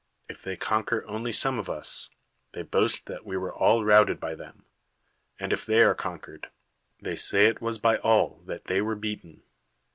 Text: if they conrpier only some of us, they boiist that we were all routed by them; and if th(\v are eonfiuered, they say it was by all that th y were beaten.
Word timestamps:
if 0.27 0.41
they 0.41 0.57
conrpier 0.57 1.03
only 1.05 1.31
some 1.31 1.59
of 1.59 1.69
us, 1.69 2.09
they 2.53 2.63
boiist 2.63 3.03
that 3.03 3.23
we 3.23 3.37
were 3.37 3.53
all 3.53 3.85
routed 3.85 4.19
by 4.19 4.33
them; 4.33 4.65
and 5.39 5.53
if 5.53 5.67
th(\v 5.67 5.79
are 5.83 5.93
eonfiuered, 5.93 6.45
they 6.99 7.15
say 7.15 7.45
it 7.45 7.61
was 7.61 7.77
by 7.77 7.97
all 7.97 8.41
that 8.47 8.65
th 8.65 8.77
y 8.77 8.81
were 8.81 8.95
beaten. 8.95 9.43